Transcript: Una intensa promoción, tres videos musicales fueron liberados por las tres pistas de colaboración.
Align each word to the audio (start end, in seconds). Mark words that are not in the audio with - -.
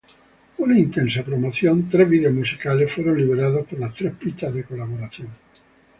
Una 0.63 0.77
intensa 0.79 1.21
promoción, 1.21 1.87
tres 1.87 2.09
videos 2.09 2.33
musicales 2.33 2.91
fueron 2.91 3.19
liberados 3.19 3.67
por 3.67 3.77
las 3.77 3.93
tres 3.93 4.11
pistas 4.15 4.51
de 4.51 4.63
colaboración. 4.63 5.29